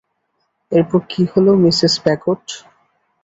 এরপর 0.71 0.99
কি 1.09 1.21
হল, 1.31 1.47
মিসেস 1.63 1.93
ব্যাগট? 2.03 2.43